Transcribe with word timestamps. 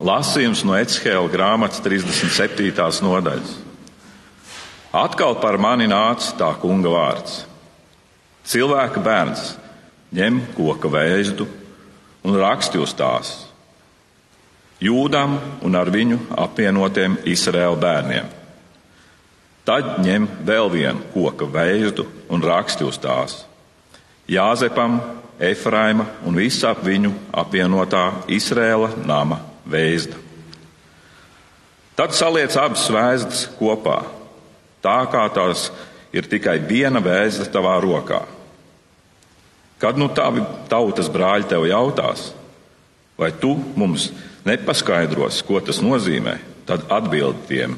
Lasījums 0.00 0.62
no 0.64 0.72
Ecehēla 0.80 1.28
grāmatas 1.28 1.82
37. 1.84 3.02
nodaļas. 3.04 3.50
Atkal 4.96 5.34
par 5.42 5.58
mani 5.60 5.84
nāca 5.92 6.32
tā 6.38 6.48
kunga 6.62 6.88
vārds. 6.88 7.42
Cilvēka 8.48 9.02
bērns 9.04 9.42
ņem 10.16 10.38
koka 10.54 10.88
vēzdu 10.88 11.44
un 12.24 12.38
raksti 12.40 12.80
uz 12.80 12.94
tās. 12.96 13.34
Jūdam 14.80 15.36
un 15.68 15.76
ar 15.76 15.92
viņu 15.92 16.16
apvienotiem 16.46 17.18
Izraēla 17.28 17.76
bērniem. 17.84 18.32
Tad 19.68 20.00
ņem 20.00 20.30
vēl 20.48 20.72
vienu 20.72 21.04
koka 21.12 21.44
vēzdu 21.44 22.08
un 22.32 22.40
raksti 22.40 22.88
uz 22.88 22.96
tās. 23.04 23.36
Jāzepam, 24.32 24.96
Efraima 25.36 26.08
un 26.24 26.40
visa 26.40 26.72
ap 26.72 26.80
viņu 26.88 27.12
apvienotā 27.36 28.06
Izraēla 28.32 28.94
nama 29.04 29.49
vēzda. 29.70 30.18
Tad 31.98 32.14
saliec 32.16 32.54
abas 32.56 32.86
vēzdas 32.88 33.44
kopā, 33.58 34.00
tā 34.80 34.98
kā 35.12 35.26
tās 35.34 35.68
ir 36.16 36.28
tikai 36.30 36.58
viena 36.64 37.02
vēzda 37.04 37.50
tavā 37.52 37.76
rokā. 37.82 38.22
Kad 39.80 39.98
nu 40.00 40.10
tavi 40.12 40.42
tautas 40.68 41.08
brāļi 41.12 41.48
tev 41.48 41.66
jautās, 41.68 42.30
vai 43.20 43.30
tu 43.36 43.52
mums 43.76 44.10
nepaskaidros, 44.48 45.42
ko 45.44 45.60
tas 45.64 45.80
nozīmē, 45.84 46.38
tad 46.68 46.88
atbild 46.92 47.44
tiem. 47.48 47.76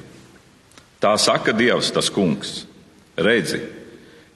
Tā 1.02 1.16
saka 1.19 1.55
Dievs, 1.55 1.91
tas 1.91 2.11
kungs. 2.15 2.63
Redzi, 3.19 3.59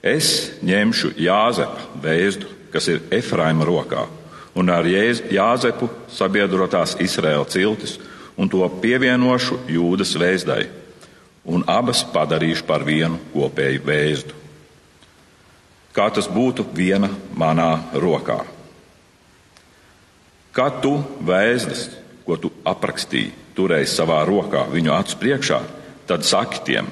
es 0.03 0.51
ņemšu 0.67 1.13
Jāzepa 1.15 2.01
vēzdu, 2.03 2.49
kas 2.73 2.89
ir 2.91 3.05
Efraima 3.15 3.65
rokā, 3.67 4.03
un 4.57 4.73
ar 4.73 4.87
Jāzepu 4.89 5.89
sabiedrotās 6.09 6.95
Izraēla 7.03 7.45
ciltis, 7.49 7.97
un 8.37 8.49
to 8.49 8.65
pievienošu 8.81 9.61
Jūdas 9.69 10.15
vēzdai, 10.17 10.65
un 11.47 11.63
abas 11.69 12.03
padarīšu 12.13 12.65
par 12.67 12.85
vienu 12.85 13.19
kopēju 13.33 13.83
vēzdu. 13.85 14.35
Kā 15.93 16.09
tas 16.13 16.27
būtu 16.29 16.65
viena 16.77 17.09
manā 17.37 17.71
rokā. 17.97 18.43
Kad 20.53 20.81
tu 20.81 20.97
vēzdas, 21.25 21.87
ko 22.25 22.37
tu 22.41 22.51
aprakstīji, 22.65 23.33
turēji 23.57 23.89
savā 23.89 24.23
rokā 24.27 24.65
viņu 24.69 24.93
acu 24.93 25.19
priekšā, 25.21 25.59
tad 26.09 26.25
saki 26.25 26.63
tiem, 26.65 26.89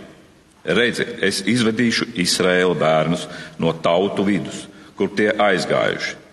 redzi, 0.65 1.05
es 1.21 1.41
izvedīšu 1.49 2.11
Izraēla 2.21 2.77
bērnus 2.77 3.25
no 3.61 3.73
tautu 3.73 4.25
vidus, 4.25 4.65
kur 4.97 5.11
tie 5.17 5.31
aizgājuši. 5.33 6.24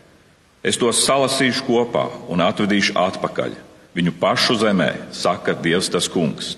Es 0.62 0.78
tos 0.78 1.02
salasīšu 1.02 1.66
kopā 1.66 2.06
un 2.30 2.42
atvedīšu 2.44 2.94
atpakaļ 2.98 3.54
viņu 3.96 4.14
pašu 4.20 4.56
zemē, 4.60 4.90
saka 5.12 5.56
Dievs 5.58 5.90
tas 5.90 6.06
kungs. 6.08 6.54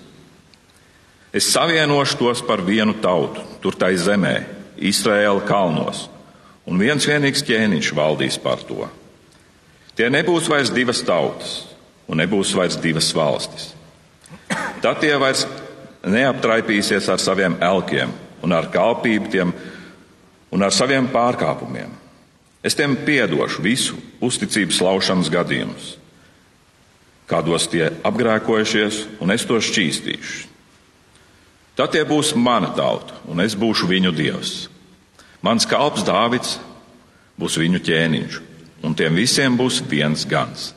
Es 1.35 1.49
savienošu 1.51 2.19
tos 2.19 2.43
par 2.45 2.61
vienu 2.63 2.93
tautu, 3.03 3.41
tur 3.59 3.75
tai 3.75 3.95
zemē, 3.99 4.35
Izraēla 4.77 5.43
kalnos, 5.47 6.05
un 6.67 6.79
viens 6.79 7.07
vienīgs 7.07 7.43
ķēniņš 7.47 7.91
valdīs 7.97 8.37
par 8.39 8.61
to. 8.67 8.87
Tie 9.95 10.07
nebūs 10.11 10.47
vairs 10.51 10.71
divas 10.75 11.01
tautas, 11.07 11.63
un 12.07 12.21
nebūs 12.21 12.53
vairs 12.55 12.77
divas 12.79 13.09
valstis. 13.15 13.71
Tad 14.83 15.01
tie 15.01 15.15
vairs 15.19 15.45
neaptraipīsies 16.05 17.07
ar 17.09 17.21
saviem 17.23 17.57
elkiem 17.63 18.11
un 18.45 18.53
ar 18.53 18.69
kalpību 18.71 19.31
tiem 19.33 19.53
un 20.53 20.63
ar 20.63 20.75
saviem 20.75 21.07
pārkāpumiem. 21.11 21.94
Es 22.65 22.73
tiem 22.73 22.95
piedošu 23.05 23.61
visu 23.61 23.99
uzticības 24.25 24.79
laušanas 24.81 25.29
gadījumus, 25.29 25.89
kādos 27.29 27.67
tie 27.69 27.91
apgrēkojušies, 28.05 29.03
un 29.21 29.33
es 29.35 29.45
to 29.45 29.59
šķīstīšu. 29.61 30.47
Tad 31.77 31.91
tie 31.93 32.01
būs 32.07 32.31
mana 32.39 32.71
tauta, 32.73 33.19
un 33.29 33.43
es 33.43 33.53
būšu 33.59 33.89
viņu 33.91 34.13
dievs. 34.15 34.53
Mans 35.45 35.67
kalps 35.69 36.05
Dāvids 36.07 36.55
būs 37.37 37.59
viņu 37.61 37.83
ķēniņš, 37.85 38.39
un 38.87 38.97
tiem 38.97 39.19
visiem 39.19 39.59
būs 39.59 39.83
viens 39.85 40.23
gans. 40.25 40.71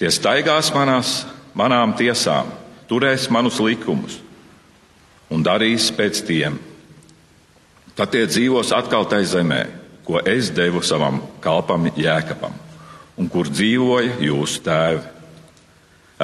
Tie 0.00 0.10
staigās 0.10 0.72
manās, 0.74 1.22
manām 1.54 1.94
tiesām, 1.94 2.50
turēs 2.90 3.28
manus 3.30 3.60
likumus 3.62 4.18
un 5.30 5.44
darīs 5.46 5.92
pēc 5.94 6.24
tiem. 6.26 6.58
Tad 7.94 8.10
tie 8.10 8.24
dzīvos 8.26 8.72
atkal 8.74 9.06
tai 9.06 9.22
zemē, 9.28 9.62
ko 10.04 10.20
es 10.28 10.50
devu 10.54 10.82
savam 10.84 11.22
kalpam 11.44 11.88
Jēkabam, 11.96 12.54
un 13.18 13.28
kur 13.32 13.48
dzīvoja 13.48 14.20
jūsu 14.24 14.62
tēvi. 14.64 15.02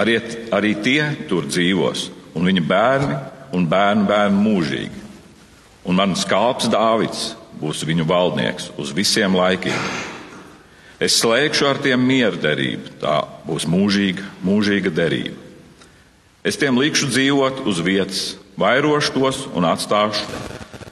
Arī, 0.00 0.16
arī 0.54 0.74
tie 0.84 1.02
tur 1.28 1.48
dzīvos, 1.50 2.08
un 2.38 2.46
viņa 2.46 2.64
bērni 2.66 3.20
un 3.56 3.66
bērnu 3.66 4.06
bērni 4.06 4.44
mūžīgi. 4.44 5.00
Un 5.88 5.96
mans 5.98 6.22
kalps 6.28 6.68
Dāvids 6.70 7.30
būs 7.60 7.82
viņu 7.88 8.06
valdnieks 8.08 8.70
uz 8.80 8.92
visiem 8.96 9.34
laikiem. 9.36 9.76
Es 11.00 11.16
slēgšu 11.22 11.66
ar 11.70 11.80
tiem 11.80 12.02
mieru 12.04 12.36
derību, 12.40 12.98
tā 13.00 13.22
būs 13.46 13.64
mūžīga, 13.70 14.26
mūžīga 14.44 14.92
derība. 14.92 15.38
Es 16.44 16.60
tiem 16.60 16.76
likšu 16.80 17.08
dzīvot 17.08 17.64
uz 17.68 17.80
vietas, 17.84 18.20
vairošu 18.60 19.16
tos 19.16 19.42
un 19.56 19.66
atstāšu 19.68 20.28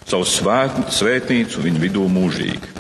savu 0.09 0.25
svētnīcu 0.29 1.65
viņu 1.65 1.85
vidū 1.85 2.09
mūžīgi. 2.09 2.78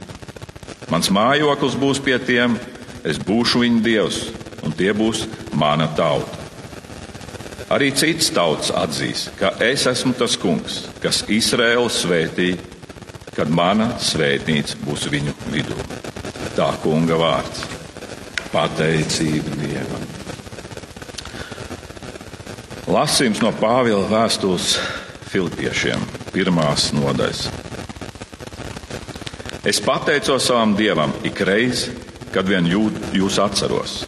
Mans 0.88 1.10
mājoklis 1.12 1.76
būs 1.76 2.00
pie 2.00 2.16
tiem, 2.24 2.56
es 3.04 3.18
būšu 3.20 3.60
viņu 3.60 3.82
dievs, 3.84 4.22
un 4.64 4.72
tie 4.72 4.94
būs 4.96 5.26
mana 5.52 5.88
tauta. 5.96 6.38
Arī 7.68 7.90
cits 7.92 8.30
tauts 8.32 8.70
atzīs, 8.72 9.26
ka 9.36 9.52
es 9.60 9.84
esmu 9.90 10.14
tas 10.16 10.38
kungs, 10.40 10.86
kas 11.04 11.20
Izraēlu 11.28 11.90
svētī, 11.92 12.54
kad 13.36 13.52
mana 13.52 13.90
svētnīca 14.00 14.80
būs 14.86 15.04
viņu 15.12 15.36
vidū. 15.52 15.76
Tā 16.56 16.70
kunga 16.80 17.20
vārds- 17.20 17.66
pateicība 18.54 19.60
Dievam. 19.60 20.08
Lasījums 22.88 23.42
no 23.44 23.52
Pāvila 23.52 24.08
vēstules 24.08 24.78
Filipiešiem, 25.28 26.00
pirmās 26.32 26.88
nodaļas. 26.96 27.67
Es 29.68 29.82
pateicos 29.84 30.46
savam 30.48 30.70
Dievam 30.72 31.10
ikreiz, 31.28 31.82
kad 32.32 32.46
vien 32.48 32.64
jū, 32.64 32.86
jūs 33.12 33.36
atceros. 33.42 33.98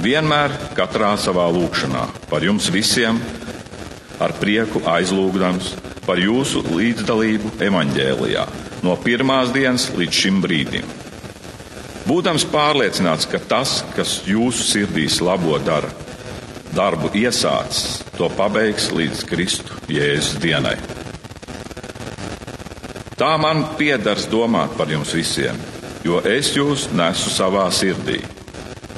Vienmēr 0.00 0.54
katrā 0.78 1.10
savā 1.20 1.44
lūkšanā 1.52 2.06
par 2.30 2.46
jums 2.46 2.70
visiem, 2.72 3.18
ar 4.16 4.32
prieku 4.40 4.80
aizlūgdams 4.88 5.74
par 6.06 6.22
jūsu 6.22 6.62
līdzdalību 6.70 7.52
evaņģēlijā, 7.68 8.46
no 8.86 8.94
pirmās 9.04 9.52
dienas 9.52 9.90
līdz 9.98 10.22
šim 10.22 10.40
brīdim. 10.46 10.88
Būdams 12.08 12.48
pārliecināts, 12.48 13.28
ka 13.28 13.42
tas, 13.44 13.82
kas 13.92 14.22
jūsu 14.24 14.64
sirdīs 14.70 15.18
labo 15.20 15.58
dara, 15.68 15.92
darbu 16.72 17.12
iesācis, 17.12 18.06
to 18.16 18.32
pabeigs 18.40 18.88
līdz 18.96 19.26
Kristu 19.28 19.84
Jēzus 19.92 20.40
dienai. 20.40 20.78
Tā 23.18 23.32
man 23.40 23.64
piedars 23.78 24.28
domāt 24.30 24.76
par 24.78 24.90
jums 24.92 25.12
visiem, 25.16 25.58
jo 26.06 26.20
es 26.22 26.52
jūs 26.54 26.86
nesu 26.94 27.32
savā 27.34 27.66
sirdī, 27.74 28.20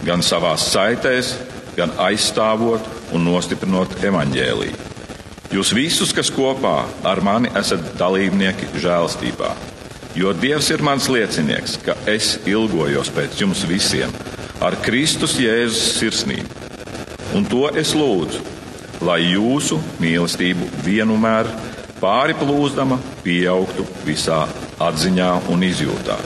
gan 0.04 0.25
savā 0.25 0.53
saitēs, 0.60 1.34
gan 1.76 1.94
aizstāvot 2.04 2.84
un 3.16 3.25
nostiprinot 3.25 3.97
evaņģēlīju. 4.04 4.88
Jūs 5.50 5.72
visus, 5.75 6.12
kas 6.14 6.30
kopā 6.30 6.76
ar 7.06 7.25
mani 7.26 7.50
esat 7.59 7.94
dalībnieki 7.98 8.70
žēlstībā, 8.78 9.50
jo 10.20 10.34
Dievs 10.36 10.70
ir 10.70 10.84
mans 10.86 11.09
liecinieks, 11.10 11.80
ka 11.86 11.97
es 12.10 12.36
ilgojos 12.47 13.10
pēc 13.16 13.41
jums 13.42 13.64
visiem 13.66 14.14
ar 14.60 14.76
Kristus 14.84 15.41
Jēzus 15.41 15.97
sirsnību 15.98 16.60
Un 17.30 17.44
to 17.47 17.69
es 17.78 17.92
lūdzu, 17.94 18.41
lai 19.06 19.21
jūsu 19.22 19.77
mīlestību 20.03 20.66
vienmēr 20.83 21.47
pāri 22.00 22.34
plūzdama 22.41 22.97
pieaugtu 23.24 23.84
visā 24.06 24.41
atziņā 24.80 25.30
un 25.52 25.64
izjūtā, 25.66 26.16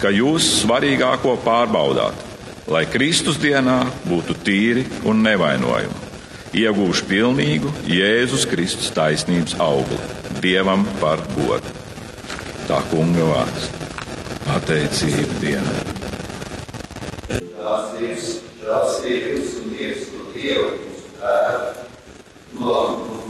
ka 0.00 0.12
jūs 0.12 0.48
svarīgāko 0.62 1.36
pārbaudāt, 1.44 2.24
lai 2.72 2.86
Kristus 2.90 3.38
dienā 3.42 3.82
būtu 4.08 4.36
tīri 4.46 4.86
un 5.06 5.20
nevainojami, 5.26 6.04
iegūšu 6.56 7.08
pilnīgu 7.10 7.72
Jēzus 7.90 8.46
Kristus 8.48 8.92
taisnības 8.96 9.58
augli, 9.60 10.00
Dievam 10.40 10.84
par 11.00 11.22
godu. 11.36 11.72
Tā 12.66 12.80
kunga 12.90 13.24
vārds- 13.30 13.68
pateicība 14.46 15.40
dienai. 15.42 15.82
Tas 17.28 17.92
ir 18.00 18.16
žēlstības 18.64 19.54
un 19.60 19.76
Dievs 19.76 20.10
Dievu 20.34 20.70
mūsu 20.80 21.12
tēvu, 21.20 21.86
no 22.60 22.80
kunga 23.06 23.25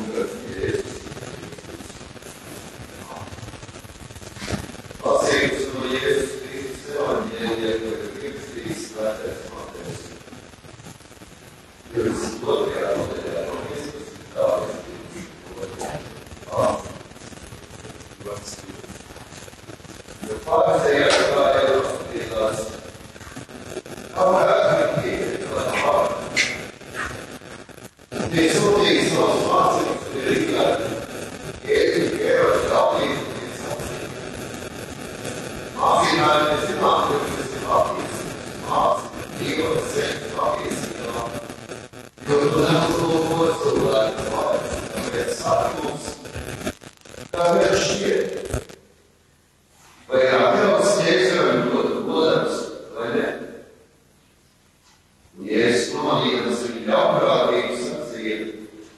India 7.46 7.78
were 7.78 7.96
the 7.96 8.20
big 8.20 8.40
cities 8.40 8.96
left 8.96 9.24
as 9.24 9.48
contests. 9.50 10.18
There 11.92 12.06
is 12.08 12.34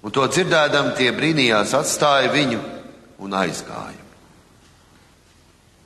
Un 0.04 0.14
to 0.14 0.26
dzirdēdam, 0.28 0.94
tie 0.98 1.10
brīnījās, 1.16 1.74
atstāja 1.78 2.30
viņu 2.32 2.62
un 3.24 3.36
aizgāja. 3.42 4.03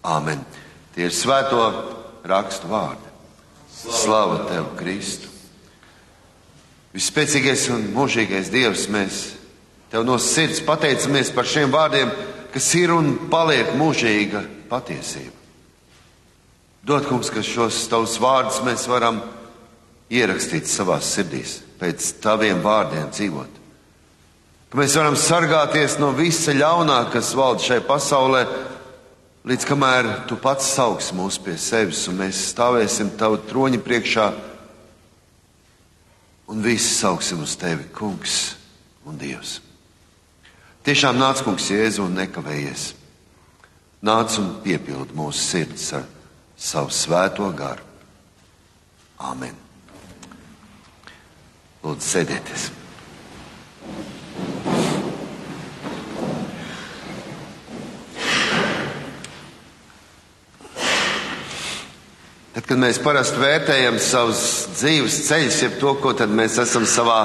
Āmen. 0.09 0.41
Tie 0.95 1.07
ir 1.09 1.15
svēto 1.15 1.61
rakstu 2.29 2.71
vārdi. 2.71 3.13
Slava 3.79 4.43
tev, 4.49 4.73
Kristu! 4.79 5.29
Vispēcīgais 6.97 7.69
un 7.71 7.85
mūžīgais 7.95 8.49
Dievs, 8.51 8.89
mēs 8.91 9.19
tev 9.93 10.07
no 10.09 10.17
sirds 10.19 10.63
pateicamies 10.65 11.31
par 11.37 11.47
šiem 11.47 11.71
vārdiem, 11.71 12.11
kas 12.55 12.69
ir 12.81 12.95
un 12.97 13.13
paliek 13.31 13.75
mūžīga 13.79 14.43
patiesība. 14.71 15.37
Dod, 16.89 17.05
kungs, 17.07 17.29
ka 17.31 17.45
šos 17.45 17.83
tavus 17.93 18.17
vārdus 18.23 18.63
mēs 18.65 18.87
varam 18.89 19.21
ierakstīt 20.09 20.67
savās 20.71 21.13
sirdīs, 21.13 21.59
pēc 21.79 22.15
taviem 22.25 22.63
vārdiem 22.65 23.13
dzīvot. 23.13 23.59
Ka 24.73 24.81
mēs 24.81 24.97
varam 24.97 25.17
sargāties 25.17 25.99
no 26.01 26.11
visa 26.17 26.55
ļaunā, 26.57 27.03
kas 27.13 27.35
valda 27.37 27.65
šai 27.65 27.79
pasaulē, 27.85 28.43
līdz 29.49 29.65
kamēr 29.65 30.07
tu 30.29 30.37
pats 30.37 30.67
sauks 30.75 31.09
mūs 31.17 31.39
pie 31.41 31.55
sevis 31.57 32.03
un 32.11 32.19
mēs 32.21 32.51
stāvēsim 32.51 33.15
tavu 33.17 33.39
troņa 33.49 33.81
priekšā 33.81 34.27
un 36.53 36.61
visi 36.65 36.91
sauksim 36.93 37.41
uz 37.45 37.55
tevi, 37.61 37.87
kungs 37.97 38.37
un 39.09 39.17
dievs. 39.21 39.59
Tiešām 40.85 41.17
nāc, 41.21 41.41
kungs, 41.45 41.69
Jēzu 41.73 42.05
un 42.05 42.17
nekavējies. 42.17 42.91
Nāc 44.05 44.37
un 44.41 44.53
piepildi 44.65 45.17
mūsu 45.17 45.41
sirds 45.43 45.89
ar 45.97 46.05
savu 46.57 46.93
svēto 46.93 47.49
garu. 47.57 47.85
Āmen. 49.19 49.57
Lūdzu, 51.83 52.05
sēdieties! 52.05 52.69
Tad, 62.59 62.65
kad 62.67 62.81
mēs 62.83 62.97
parasti 62.99 63.39
vērtējam 63.39 64.01
savus 64.03 64.41
dzīves 64.81 65.17
ceļus, 65.29 65.59
jeb 65.63 65.75
to, 65.79 65.93
ko 66.03 66.11
mēs 66.27 66.57
esam 66.59 66.83
savā 66.91 67.21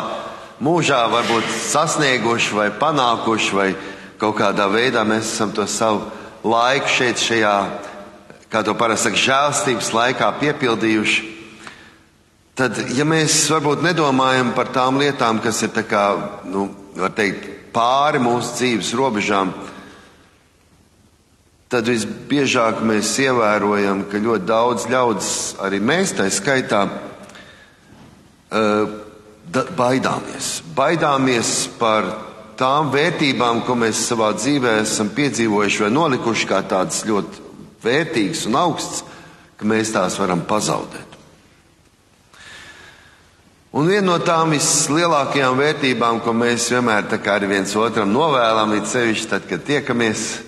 mūžā 0.62 1.00
varbūt 1.10 1.48
sasnieguši 1.72 2.54
vai 2.54 2.68
panākuši, 2.78 3.56
vai 3.58 3.66
kaut 4.22 4.38
kādā 4.38 4.68
veidā 4.70 5.02
mēs 5.02 5.32
esam 5.34 5.50
to 5.50 5.66
savu 5.66 6.04
laiku 6.46 6.94
šeit, 7.00 7.18
šajā 7.18 7.56
kā 8.54 8.62
to 8.62 8.78
parasti 8.78 9.10
saka, 9.10 9.24
žēlstības 9.24 9.90
laikā 9.98 10.30
piepildījuši, 10.44 11.26
tad, 12.54 12.84
ja 12.94 13.02
mēs 13.02 13.40
varbūt 13.50 13.82
nedomājam 13.90 14.54
par 14.54 14.70
tām 14.70 15.02
lietām, 15.02 15.42
kas 15.42 15.66
ir 15.66 15.74
kā, 15.90 16.06
nu, 16.46 16.70
teikt, 17.18 17.50
pāri 17.74 18.22
mūsu 18.22 18.54
dzīves 18.60 18.94
robežām, 19.02 19.50
tad 21.74 21.90
visbiežāk 21.90 22.84
mēs 22.86 23.16
ievērojam, 23.24 24.06
ka 24.12 24.22
ļoti 24.22 24.46
daudz 24.46 24.86
ļaudis, 24.92 25.32
arī 25.66 25.80
mēs 25.82 26.14
tā 26.18 26.28
skaitā, 26.30 26.84
uh, 28.54 28.94
baidāmies. 29.78 30.60
Baidāmies 30.78 31.54
par 31.80 32.12
tām 32.60 32.92
vērtībām, 32.94 33.64
ko 33.66 33.76
mēs 33.80 34.06
savā 34.10 34.32
dzīvē 34.38 34.80
esam 34.84 35.10
piedzīvojuši 35.16 35.88
vai 35.88 35.92
nolikuši 35.94 36.50
kā 36.50 36.62
tādas 36.70 37.02
ļoti 37.10 37.42
vērtīgs 37.84 38.46
un 38.50 38.60
augsts, 38.62 39.04
ka 39.58 39.68
mēs 39.68 39.92
tās 39.96 40.20
varam 40.22 40.46
pazaudēt. 40.48 41.10
Un 43.74 43.90
viena 43.90 44.06
no 44.12 44.20
tām 44.22 44.52
vislielākajām 44.54 45.58
vērtībām, 45.58 46.20
ko 46.22 46.30
mēs 46.38 46.70
vienmēr 46.70 47.10
arī 47.34 47.48
viens 47.50 47.74
otram 47.76 48.12
novēlam, 48.14 48.76
ir 48.78 48.86
sevišķi 48.86 49.30
tad, 49.32 49.48
kad 49.50 49.66
tiekamies, 49.66 50.44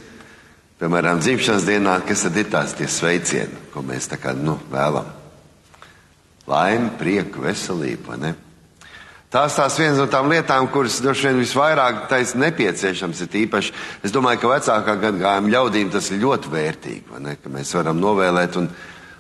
piemēram, 0.81 1.21
dzimšanas 1.23 1.67
dienā, 1.67 1.99
kas 2.07 2.25
tad 2.27 2.39
ir 2.39 2.49
tās 2.51 2.73
tie 2.77 2.87
sveicieni, 2.91 3.69
ko 3.73 3.83
mēs 3.85 4.09
tā 4.11 4.19
kā 4.21 4.33
nu, 4.37 4.57
vēlam. 4.71 5.07
Laime, 6.49 6.91
prieku, 6.99 7.41
veselību, 7.45 8.09
vai 8.11 8.17
ne? 8.21 8.33
Tās 9.33 9.55
tās 9.57 9.75
viens 9.81 9.97
no 9.99 10.05
tām 10.07 10.29
lietām, 10.31 10.67
kuras 10.71 11.01
droši 11.03 11.27
vien 11.27 11.39
visvairāk 11.41 12.05
taisa 12.07 12.37
nepieciešams, 12.39 13.23
ir 13.25 13.39
īpaši, 13.41 13.73
es 14.05 14.13
domāju, 14.13 14.43
ka 14.43 14.51
vecākā 14.53 14.93
gadagājuma 15.01 15.51
ļaudīm 15.51 15.89
tas 15.91 16.11
ir 16.13 16.21
ļoti 16.21 16.51
vērtīgi, 16.53 17.17
ne, 17.19 17.33
ka 17.41 17.51
mēs 17.51 17.73
varam 17.75 17.99
novēlēt 17.99 18.59
un 18.61 18.69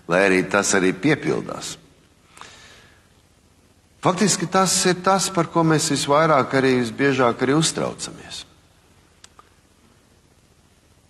lai 0.07 0.21
arī 0.27 0.43
tas 0.47 0.71
arī 0.77 0.93
piepildās. 0.93 1.75
Faktiski 4.05 4.45
tas 4.45 4.77
ir 4.85 5.01
tas, 5.03 5.31
par 5.33 5.49
ko 5.49 5.65
mēs 5.65 5.89
visvairāk 5.89 6.53
arī 6.61 6.75
visbiežāk 6.83 7.41
arī 7.41 7.57
uztraucamies. 7.57 8.43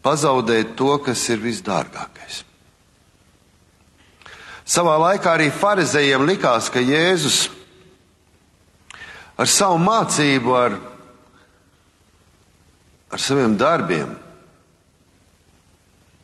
Pazaudēt 0.05 0.75
to, 0.77 0.91
kas 1.01 1.23
ir 1.33 1.39
visdārgākais. 1.41 2.43
Savā 4.65 4.99
laikā 5.01 5.31
arī 5.33 5.51
farizējiem 5.53 6.25
likās, 6.25 6.69
ka 6.73 6.81
Jēzus 6.81 7.47
ar 9.37 9.49
savu 9.49 9.79
mācību, 9.81 10.53
ar, 10.57 10.77
ar 13.13 13.21
saviem 13.21 13.57
darbiem, 13.57 14.13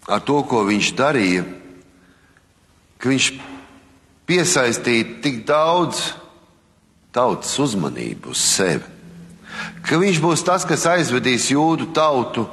ar 0.10 0.24
to, 0.26 0.40
ko 0.46 0.64
viņš 0.70 0.94
darīja, 0.98 1.44
ka 3.02 3.10
viņš 3.10 3.28
piesaistīja 4.30 5.20
tik 5.26 5.44
daudz 5.50 6.08
tautas 7.14 7.58
uzmanību 7.62 8.34
uz 8.34 8.42
sevi, 8.42 8.86
ka 9.86 10.02
viņš 10.02 10.22
būs 10.24 10.46
tas, 10.48 10.66
kas 10.70 10.88
aizvedīs 10.90 11.50
jūdu 11.54 11.92
tautu 11.98 12.48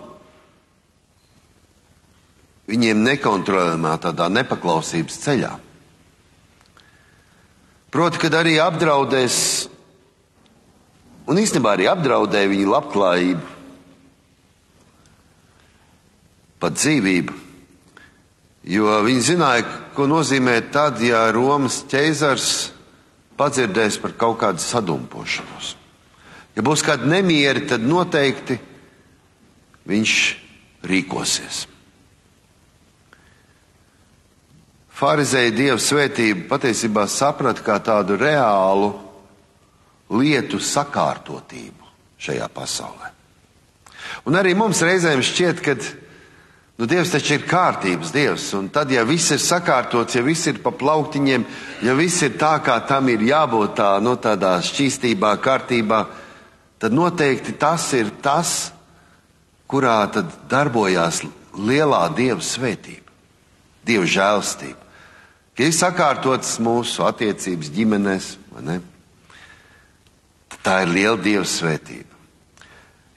viņiem 2.68 3.00
nekontrolējamā 3.06 3.94
tādā 4.02 4.28
nepaklausības 4.32 5.18
ceļā. 5.24 5.52
Proti, 7.88 8.20
kad 8.20 8.34
arī 8.36 8.58
apdraudēs 8.60 9.38
un 11.28 11.40
īstenībā 11.40 11.76
arī 11.76 11.88
apdraudēja 11.88 12.50
viņa 12.52 12.72
labklājību, 12.74 13.54
pat 16.58 16.76
dzīvību. 16.76 17.36
Jo 18.68 18.98
viņi 19.06 19.24
zināja, 19.24 19.64
ko 19.96 20.08
nozīmē 20.10 20.58
tad, 20.74 21.00
ja 21.00 21.22
Romas 21.32 21.80
ķeizars 21.88 22.50
padzirdēs 23.38 24.00
par 24.02 24.16
kaut 24.18 24.40
kādu 24.42 24.60
sadumpošanos. 24.60 25.72
Ja 26.58 26.64
būs 26.66 26.82
kādi 26.84 27.08
nemieri, 27.08 27.64
tad 27.70 27.86
noteikti 27.86 28.58
viņš 29.88 30.14
rīkosies. 30.90 31.64
Pharizēja 34.98 35.52
dievu 35.54 35.78
svētību 35.78 36.48
patiesībā 36.50 37.04
saprata 37.06 37.62
kā 37.62 37.76
tādu 37.86 38.16
reālu 38.18 38.90
lietu 40.18 40.58
sakārtotību 40.58 41.86
šajā 42.18 42.48
pasaulē. 42.50 43.12
Un 44.26 44.34
arī 44.34 44.56
mums 44.58 44.80
reizēm 44.82 45.22
šķiet, 45.22 45.60
ka 45.62 45.76
nu, 45.78 46.88
Dievs 46.90 47.12
taču 47.12 47.36
ir 47.36 47.44
kārtības 47.46 48.10
Dievs. 48.14 48.48
Un 48.58 48.72
tad, 48.74 48.90
ja 48.90 49.04
viss 49.06 49.30
ir 49.34 49.38
sakārtots, 49.42 50.16
ja 50.18 50.24
viss 50.26 50.50
ir 50.50 50.58
pa 50.64 50.72
plauktiņiem, 50.74 51.46
ja 51.86 51.94
viss 51.98 52.24
ir 52.26 52.34
tā, 52.40 52.56
kā 52.64 52.80
tam 52.88 53.12
ir 53.12 53.22
jābūt, 53.28 53.76
tā, 53.78 53.92
no 54.02 54.16
nu, 54.16 54.18
tādā 54.18 54.56
šķīstībā, 54.66 55.36
kārtībā, 55.44 56.02
tad 56.82 56.96
noteikti 56.96 57.54
tas 57.60 57.86
ir 57.94 58.10
tas, 58.24 58.72
kurā 59.70 60.00
tad 60.10 60.34
darbojās 60.50 61.22
lielā 61.54 62.02
Dieva 62.18 62.42
svētība, 62.42 63.14
Dieva 63.86 64.10
žēlstība. 64.10 64.87
Ka 65.58 65.66
ir 65.66 65.74
sakārtotas 65.74 66.52
mūsu 66.62 67.02
attiecības 67.02 67.72
ģimenēs? 67.74 68.26
Tā 70.62 70.74
ir 70.84 70.92
liela 70.92 71.18
Dieva 71.18 71.42
svētība. 71.42 72.14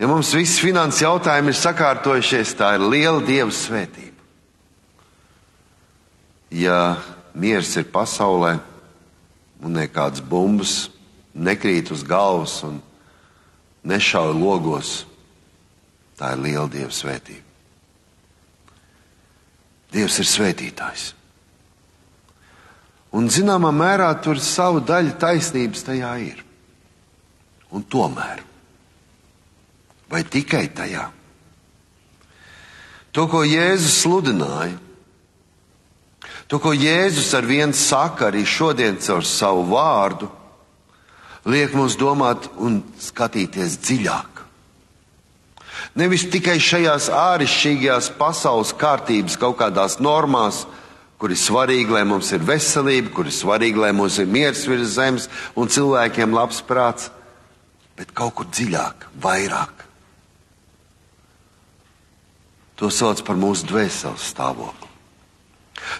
Ja 0.01 0.09
mums 0.09 0.31
viss 0.33 0.57
finanses 0.57 1.03
jautājumi 1.03 1.53
ir 1.53 1.59
sakārtojušies, 1.59 2.55
tā 2.57 2.71
ir 2.79 2.87
liela 2.89 3.21
Dieva 3.21 3.53
svētība. 3.53 4.25
Ja 6.57 6.97
miers 7.37 7.75
ir 7.77 7.85
pasaulē 7.93 8.55
un 9.61 9.77
nekādas 9.77 10.25
bumbas 10.25 10.89
nekrīt 11.37 11.93
uz 11.93 12.01
galvas 12.01 12.57
un 12.65 12.81
nešauj 13.85 14.33
logos, 14.33 14.97
tā 16.17 16.33
ir 16.33 16.45
liela 16.49 16.67
Dieva 16.73 16.89
svētība. 16.89 17.45
Dievs 19.93 20.23
ir 20.25 20.33
svētītājs. 20.33 21.11
Un 23.11 23.27
zināmā 23.27 23.73
mērā 23.75 24.11
tur 24.23 24.39
savu 24.39 24.79
daļu 24.87 25.17
taisnības 25.19 25.83
tajā 25.87 26.13
ir. 26.23 26.45
Un 27.71 27.83
tomēr 27.83 28.45
vai 30.11 30.23
tikai 30.27 30.67
tajā? 30.75 31.07
To, 33.11 33.27
ko 33.27 33.43
Jēzus 33.43 34.01
sludināja, 34.03 34.77
to, 36.47 36.59
ko 36.59 36.71
Jēzus 36.75 37.31
ar 37.35 37.47
vienu 37.47 37.75
saka 37.75 38.29
arī 38.29 38.43
šodien 38.47 38.99
caur 39.03 39.23
savu 39.27 39.65
vārdu, 39.71 40.29
liek 41.47 41.75
mums 41.75 41.97
domāt 41.99 42.47
un 42.59 42.81
skatīties 42.99 43.79
dziļāk. 43.83 44.43
Nevis 45.99 46.23
tikai 46.31 46.55
šajās 46.61 47.09
āršķirīgajās 47.11 48.11
pasaules 48.19 48.71
kārtības 48.79 49.35
kaut 49.39 49.57
kādās 49.59 49.97
normās, 49.99 50.63
kur 51.21 51.29
ir 51.29 51.37
svarīgi, 51.37 51.93
lai 51.93 52.01
mums 52.09 52.31
ir 52.33 52.41
veselība, 52.41 53.11
kur 53.13 53.27
ir 53.29 53.35
svarīgi, 53.35 53.77
lai 53.77 53.91
mums 53.93 54.17
ir 54.17 54.25
miers 54.25 54.63
virs 54.65 54.95
zemes 54.95 55.27
un 55.53 55.69
cilvēkiem 55.69 56.33
labs 56.33 56.63
prāts, 56.65 57.11
bet 57.93 58.09
kaut 58.17 58.39
kur 58.39 58.49
dziļāk, 58.49 59.05
vairāk. 59.21 59.85
To 62.81 62.89
sauc 62.89 63.21
par 63.21 63.37
mūsu 63.37 63.69
dvēseles 63.69 64.31
stāvokli. 64.33 64.89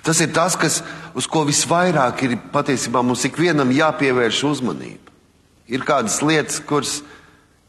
Tas 0.02 0.18
ir 0.26 0.34
tas, 0.34 0.58
kas, 0.58 0.80
uz 1.14 1.28
ko 1.30 1.44
visvairāk 1.46 2.26
ir 2.26 2.36
patiesībā 2.54 3.04
mums 3.06 3.28
ikvienam 3.30 3.70
jāpievērš 3.76 4.42
uzmanība. 4.50 5.14
Ir 5.70 5.86
kādas 5.86 6.18
lietas, 6.26 6.58
kuras 6.66 7.00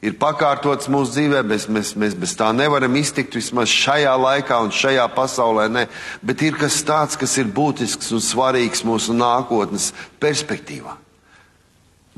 ir 0.03 0.17
pakārtotas 0.19 0.91
mūsu 0.91 1.15
dzīvē, 1.15 1.43
bet 1.47 1.69
mēs, 1.71 1.95
mēs 1.99 2.17
bez 2.19 2.35
tā 2.39 2.51
nevaram 2.57 2.97
iztikt 2.99 3.37
vismaz 3.39 3.71
šajā 3.71 4.13
laikā 4.19 4.59
un 4.65 4.75
šajā 4.75 5.07
pasaulē. 5.15 5.69
Ne. 5.71 5.87
Bet 6.23 6.43
ir 6.43 6.59
kas 6.59 6.81
tāds, 6.87 7.19
kas 7.19 7.37
ir 7.39 7.51
būtisks 7.55 8.11
un 8.15 8.25
svarīgs 8.25 8.83
mūsu 8.89 9.15
nākotnes 9.15 9.93
perspektīvā, 10.23 10.97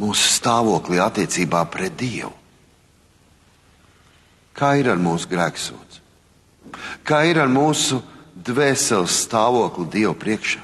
mūsu 0.00 0.32
stāvoklī 0.38 1.02
attiecībā 1.04 1.66
pret 1.70 1.96
Dievu. 2.00 2.32
Kā 4.54 4.76
ir 4.78 4.88
ar 4.92 5.00
mūsu 5.02 5.28
grēksūdu? 5.28 6.02
Kā 7.06 7.24
ir 7.28 7.40
ar 7.42 7.50
mūsu 7.50 8.00
dvēseles 8.34 9.24
stāvokli 9.26 9.90
Dievu 9.92 10.14
priekšā? 10.18 10.63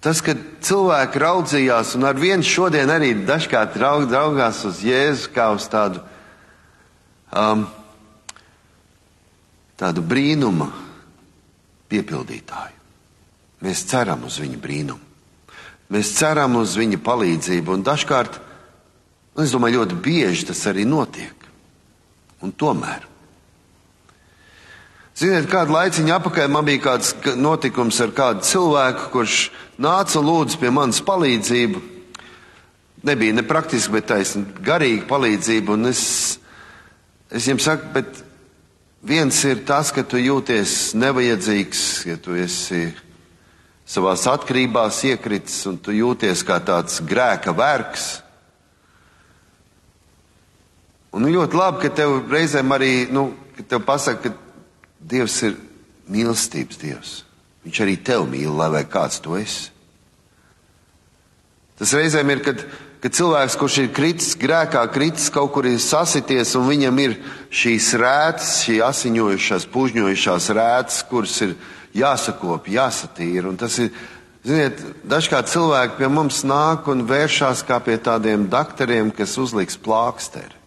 Tas, 0.00 0.22
ka 0.24 0.32
cilvēki 0.64 1.20
raudzījās, 1.20 1.92
un 1.98 2.06
ar 2.08 2.16
vienu 2.16 2.44
šodien 2.46 2.88
arī 2.88 3.12
dažkārt 3.28 3.76
raug, 3.80 4.06
raugās 4.08 4.62
uz 4.64 4.80
Jēzu 4.84 5.28
kā 5.34 5.50
uz 5.52 5.66
tādu, 5.68 6.00
um, 7.36 7.66
tādu 9.76 10.04
brīnuma 10.04 10.70
piepildītāju. 11.92 12.78
Mēs 13.60 13.84
ceram 13.90 14.24
uz 14.24 14.40
viņa 14.40 14.60
brīnumu. 14.62 15.04
Mēs 15.90 16.14
ceram 16.16 16.56
uz 16.56 16.78
viņa 16.78 17.00
palīdzību, 17.04 17.74
un 17.74 17.84
dažkārt, 17.84 18.38
es 19.42 19.52
domāju, 19.52 19.82
ļoti 19.82 20.00
bieži 20.00 20.46
tas 20.48 20.62
arī 20.70 20.86
notiek. 20.88 21.34
Un 22.40 22.54
tomēr. 22.56 23.04
Ziniet, 25.20 25.50
kādu 25.52 25.74
laiciņu 25.74 26.14
apakaļ 26.14 26.46
man 26.48 26.64
bija 26.64 26.80
kāds 26.80 27.10
notikums 27.36 27.98
ar 28.00 28.12
kādu 28.16 28.40
cilvēku, 28.48 29.10
kurš 29.12 29.34
nāca 29.76 30.16
un 30.16 30.24
lūdza 30.30 30.56
pie 30.62 30.70
manis 30.72 31.02
palīdzību. 31.04 31.82
Nebija 33.04 33.34
ne 33.36 33.44
praktiski, 33.44 33.92
bet 33.98 34.08
taisni 34.08 34.46
garīga 34.64 35.04
palīdzība. 35.10 35.76
Un 35.76 35.90
es, 35.90 36.00
es 37.28 37.50
viņam 37.50 37.60
saku, 37.66 37.92
bet 37.98 38.24
viens 39.12 39.44
ir 39.44 39.60
tas, 39.68 39.92
ka 39.92 40.06
tu 40.08 40.16
jūties 40.16 40.94
nevajadzīgs, 40.96 41.84
ja 42.08 42.16
tu 42.16 42.40
esi 42.40 42.86
savās 43.84 44.24
atkarībās 44.24 45.04
iekritis 45.12 45.60
un 45.68 45.76
tu 45.84 46.00
jūties 46.00 46.48
kā 46.48 46.62
tāds 46.64 46.96
grēka 47.04 47.52
vergs. 47.52 48.12
Un 51.12 51.28
ļoti 51.28 51.60
labi, 51.60 51.84
ka 51.84 51.96
tev 52.00 52.22
reizēm 52.32 52.72
arī 52.72 52.94
nu, 53.12 53.34
tev 53.68 53.84
pasaka, 53.84 54.30
ka 54.30 54.48
Dievs 55.00 55.40
ir 55.48 55.56
mīlestības 56.10 56.80
Dievs. 56.80 57.16
Viņš 57.64 57.80
arī 57.84 57.96
tevi 58.04 58.28
mīl, 58.36 58.52
lai 58.56 58.70
vai 58.72 58.84
kāds 58.88 59.20
to 59.24 59.36
esi. 59.36 59.70
Tas 61.80 61.92
reizēm 61.96 62.28
ir, 62.34 62.42
kad, 62.44 62.62
kad 63.00 63.16
cilvēks, 63.16 63.56
kurš 63.60 63.78
ir 63.80 63.90
kritis, 63.96 64.34
grēkā 64.36 64.82
kritis, 64.92 65.30
kaut 65.32 65.54
kur 65.54 65.68
ir 65.68 65.78
sasities, 65.80 66.52
un 66.58 66.68
viņam 66.68 67.00
ir 67.00 67.16
šīs 67.48 67.94
rētas, 68.00 68.54
šī 68.66 68.80
asiņojušās, 68.84 69.68
pužņojušās 69.72 70.50
rētas, 70.56 71.02
kuras 71.08 71.38
ir 71.46 71.56
jāsakop, 71.96 72.68
jāsatīra. 72.68 73.54
Tas 73.60 73.80
ir, 73.80 73.92
ziniet, 74.44 74.84
dažkārt 75.08 75.48
cilvēki 75.52 76.00
pie 76.02 76.12
mums 76.12 76.44
nāk 76.44 76.88
un 76.92 77.06
vēršās 77.08 77.64
kā 77.68 77.80
pie 77.84 77.96
tādiem 77.96 78.48
doktoriem, 78.52 79.12
kas 79.16 79.38
uzliks 79.40 79.80
plāksteri. 79.80 80.59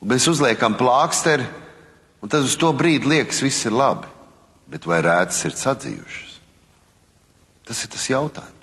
Un 0.00 0.12
mēs 0.14 0.26
uzliekam 0.30 0.76
plāksteri, 0.80 1.44
un 2.24 2.32
tad 2.32 2.46
uz 2.48 2.56
to 2.60 2.72
brīdi 2.76 3.10
liekas, 3.10 3.42
viss 3.44 3.66
ir 3.68 3.76
labi. 3.76 4.08
Bet 4.70 4.86
vai 4.86 5.00
rētas 5.04 5.42
ir 5.48 5.56
sadzījušas? 5.58 6.38
Tas 7.66 7.84
ir 7.84 7.90
tas 7.92 8.06
jautājums. 8.10 8.56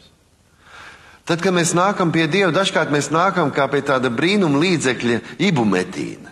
Tad, 1.28 1.42
kad 1.44 1.52
mēs 1.52 1.74
nākam 1.76 2.14
pie 2.16 2.24
Dieva, 2.32 2.54
dažkārt 2.56 2.92
mēs 2.94 3.10
nākam 3.12 3.52
kā 3.52 3.66
pie 3.68 3.82
tāda 3.84 4.08
brīnuma 4.14 4.62
līdzekļa, 4.64 5.20
ibumetīna. 5.44 6.32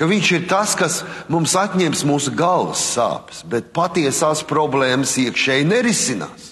Ka 0.00 0.08
viņš 0.08 0.30
ir 0.32 0.46
tas, 0.48 0.72
kas 0.80 1.02
mums 1.28 1.52
atņems 1.60 2.06
mūsu 2.08 2.32
galvas 2.32 2.80
sāpes, 2.94 3.42
bet 3.44 3.68
patiesās 3.76 4.40
problēmas 4.48 5.12
iekšēji 5.20 5.66
nerisinās. 5.68 6.49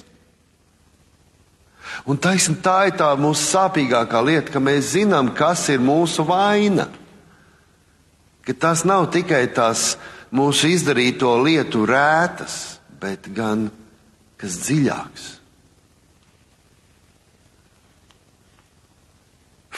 Un 2.06 2.20
taisn, 2.20 2.58
tā 2.62 2.88
ir 2.88 2.96
tā 2.98 3.10
mūsu 3.18 3.42
sāpīgākā 3.48 4.20
lieta, 4.24 4.52
ka 4.54 4.62
mēs 4.62 4.92
zinām, 4.94 5.32
kas 5.34 5.66
ir 5.72 5.82
mūsu 5.82 6.26
vaina. 6.28 6.86
Ka 8.46 8.54
tas 8.54 8.84
nav 8.88 9.08
tikai 9.12 9.46
tās 9.52 9.96
mūsu 10.30 10.70
izdarīto 10.70 11.34
lietu 11.42 11.82
rētas, 11.88 12.78
bet 13.00 13.28
gan 13.34 13.68
kas 14.38 14.60
dziļāks. 14.62 15.26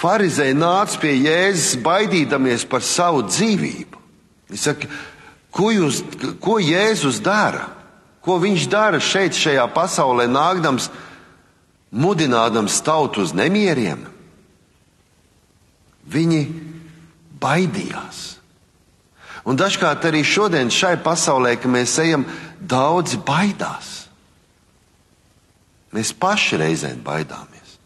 Pharizēji 0.01 0.57
nāca 0.57 0.97
pie 1.01 1.13
Jēzus, 1.19 1.77
baidīdamies 1.85 2.65
par 2.69 2.85
savu 2.85 3.27
dzīvību. 3.29 3.99
Viņš 4.49 4.63
saka, 4.65 4.89
ko, 5.53 5.69
jūs, 5.75 6.01
ko 6.41 6.57
Jēzus 6.63 7.21
dara? 7.25 7.67
Ko 8.25 8.39
viņš 8.41 8.67
dara 8.73 9.01
šeit, 9.01 9.37
šajā 9.37 9.67
pasaulē, 9.75 10.27
nākdams? 10.31 10.89
Mudinādams 11.91 12.81
tautu 12.87 13.25
uz 13.25 13.35
nemieriem, 13.37 14.05
viņi 16.11 16.43
baidījās. 17.41 18.21
Un 19.49 19.57
dažkārt 19.59 20.05
arī 20.05 20.21
šodien 20.27 20.71
šai 20.71 20.99
pasaulē, 21.03 21.57
kad 21.59 21.73
mēs 21.73 21.97
ejam, 22.03 22.27
daudzi 22.61 23.19
baidās. 23.25 23.89
Mēs 25.91 26.13
paši 26.15 26.61
reizēm 26.61 27.01
baidāmies. 27.03 27.79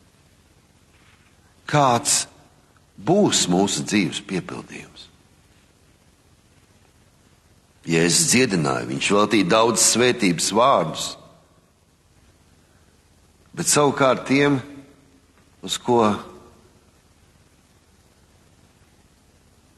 Kāds 1.64 2.24
būs 3.00 3.46
mūsu 3.48 3.86
dzīves 3.86 4.20
piepildījums? 4.28 5.08
Jēzus 7.88 8.30
dziedināja, 8.32 8.88
viņš 8.88 9.10
veltīja 9.12 9.48
daudz 9.48 9.84
svētības 9.84 10.50
vārdus. 10.56 11.08
Bet 13.54 13.68
savukārt 13.70 14.24
tiem, 14.26 14.56
uz 15.62 15.76
ko, 15.78 16.00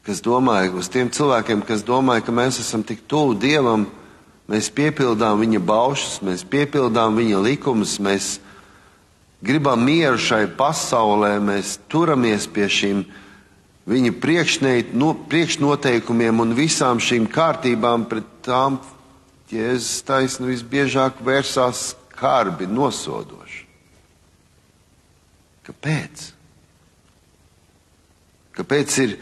kas 0.07 0.23
domāja, 0.25 0.71
uz 0.73 0.89
tiem 0.89 1.11
cilvēkiem, 1.13 1.61
kas 1.67 1.83
domāja, 1.85 2.23
ka 2.25 2.33
mēs 2.33 2.57
esam 2.63 2.81
tik 2.81 3.03
tuvu 3.05 3.35
Dievam, 3.37 3.85
mēs 4.49 4.71
piepildām 4.73 5.43
viņa 5.43 5.61
baušas, 5.61 6.17
mēs 6.25 6.41
piepildām 6.49 7.19
viņa 7.21 7.43
likumus, 7.45 7.99
mēs 8.01 8.39
gribam 9.45 9.85
mieru 9.85 10.17
šai 10.17 10.47
pasaulē, 10.57 11.35
mēs 11.37 11.77
turamies 11.91 12.49
pie 12.49 12.65
šīm 12.65 13.05
viņa 13.87 14.11
no, 14.97 15.13
priekšnoteikumiem 15.29 16.41
un 16.43 16.57
visām 16.57 16.97
šīm 16.97 17.29
kārtībām, 17.29 18.09
pret 18.09 18.25
tām 18.41 18.81
Jēzus 19.47 20.01
taisni 20.03 20.49
visbiežāk 20.49 21.21
vērsās 21.23 21.93
skarbi, 22.17 22.67
nosodoši. 22.67 23.46
Kāpēc? 25.67 26.29
Kāpēc 28.55 28.97
ir 29.03 29.17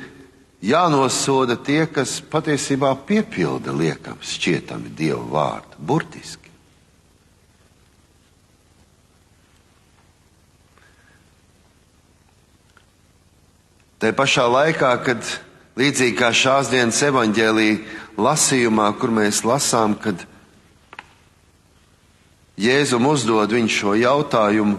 jānosoda 0.64 1.58
tie, 1.58 1.82
kas 1.90 2.20
patiesībā 2.22 2.94
piepilda 3.08 3.74
liekams, 3.74 4.36
šķietami 4.38 4.94
Dieva 4.96 5.25
vārdu, 5.34 5.82
burtiski? 5.82 6.54
Tā 14.00 14.12
pašā 14.14 14.46
laikā, 14.52 14.92
kad 15.02 15.25
līdzīgi 15.80 16.18
kā 16.20 16.30
šās 16.36 16.70
dienas 16.70 17.02
evaņģēlīja 17.08 18.20
lasījumā, 18.22 18.92
kur 19.00 19.10
mēs 19.10 19.42
lasām, 19.48 19.96
kad 19.98 20.28
Jēzum 22.56 23.08
uzdod 23.10 23.52
viņš 23.52 23.78
šo 23.82 23.96
jautājumu, 24.00 24.78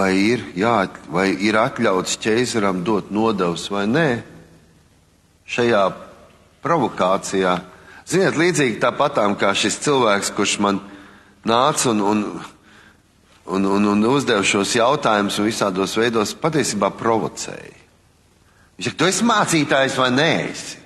vai 0.00 0.14
ir, 0.16 0.44
jā, 0.56 0.88
vai 1.12 1.28
ir 1.36 1.58
atļauts 1.60 2.16
ķēzaram 2.24 2.80
dot 2.86 3.10
nodevs 3.12 3.68
vai 3.72 3.84
nē, 3.90 4.08
šajā 5.50 5.82
provokācijā. 6.64 7.58
Ziniet, 8.08 8.38
līdzīgi 8.40 8.80
tāpatām 8.82 9.36
kā 9.38 9.52
šis 9.54 9.78
cilvēks, 9.84 10.32
kurš 10.34 10.56
man 10.64 10.80
nāca 11.46 11.92
un, 11.92 12.00
un, 12.00 12.24
un, 13.46 13.68
un, 13.76 13.88
un 13.92 14.08
uzdeva 14.10 14.42
šos 14.46 14.74
jautājumus 14.78 15.38
un 15.40 15.48
visādos 15.50 15.96
veidos 15.98 16.34
patiesībā 16.38 16.92
provocēja. 16.98 17.76
Viņš 18.78 18.88
saka, 18.88 18.98
tu 18.98 19.08
esi 19.10 19.26
mācītājs 19.28 19.98
vai 20.00 20.08
nē? 20.16 20.30
Esi? 20.50 20.78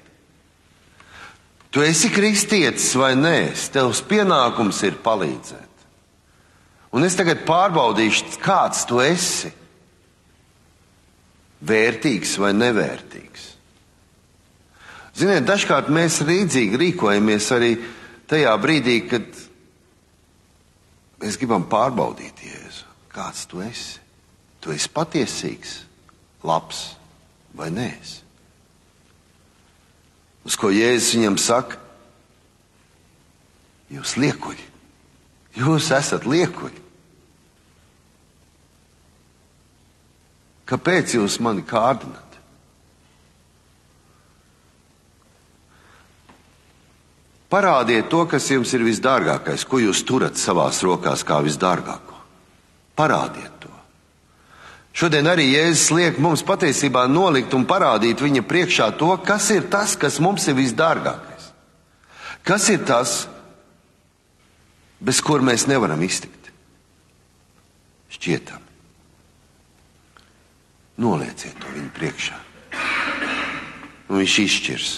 Tu 1.75 1.83
esi 1.87 2.11
kristietis 2.11 2.90
vai 2.99 3.12
nē? 3.18 3.38
Tevs 3.75 4.02
pienākums 4.11 4.83
ir 4.87 4.99
palīdzēt. 5.04 5.74
Un 6.94 7.02
es 7.02 7.16
tagad 7.18 7.42
pārbaudīšu, 7.46 8.36
kāds 8.42 8.84
tu 8.86 9.00
esi. 9.02 9.50
Vērtīgs 11.64 12.36
vai 12.38 12.52
nevērtīgs. 12.54 13.48
Ziniet, 15.18 15.46
dažkārt 15.48 15.90
mēs 15.94 16.20
rīdzīgi 16.26 16.78
rīkojamies 16.78 17.48
arī 17.54 17.72
tajā 18.30 18.52
brīdī, 18.62 18.98
kad 19.10 19.26
mēs 21.22 21.38
gribam 21.40 21.66
pārbaudīt, 21.70 22.44
Jēzu, 22.46 22.86
kāds 23.14 23.46
tu 23.50 23.62
esi. 23.64 23.98
Tu 24.62 24.74
esi 24.74 24.90
patiesīgs, 24.94 25.74
labs 26.46 26.84
vai 27.58 27.72
nē. 27.74 27.90
Uz 30.44 30.58
ko 30.60 30.70
Jēzus 30.74 31.16
viņam 31.18 31.40
saka? 31.40 31.80
Jūs 33.94 34.16
liekuļi, 34.20 34.70
jūs 35.58 35.90
esat 35.94 36.26
liekuļi. 36.28 36.83
Kāpēc 40.64 41.18
jūs 41.18 41.38
mani 41.44 41.64
kārdināt? 41.68 42.20
Parādiet 47.52 48.08
to, 48.10 48.24
kas 48.26 48.48
jums 48.50 48.72
ir 48.74 48.82
visdārgākais, 48.82 49.62
ko 49.68 49.78
jūs 49.78 50.00
turat 50.08 50.40
savās 50.40 50.80
rokās 50.82 51.22
kā 51.26 51.38
visdārgāko. 51.44 52.16
Parādiet 52.98 53.52
to. 53.62 53.70
Šodien 54.94 55.28
arī 55.30 55.48
Jēzus 55.52 55.92
liek 55.94 56.18
mums 56.22 56.42
patiesībā 56.46 57.04
nolikt 57.10 57.54
un 57.54 57.66
parādīt 57.66 58.22
viņa 58.24 58.42
priekšā 58.46 58.88
to, 58.98 59.12
kas 59.26 59.50
ir 59.54 59.68
tas, 59.70 59.94
kas 59.98 60.18
mums 60.22 60.48
ir 60.50 60.58
visdārgākais. 60.58 61.52
Kas 62.46 62.66
ir 62.74 62.82
tas, 62.86 63.14
bez 64.98 65.22
kur 65.22 65.44
mēs 65.44 65.68
nevaram 65.70 66.02
iztikt? 66.02 66.50
Šķietam. 68.14 68.63
Nolieciet 71.00 71.59
to 71.59 71.73
viņa 71.75 71.91
priekšā. 71.97 72.37
Un 74.11 74.21
viņš 74.21 74.35
izšķirs, 74.45 74.91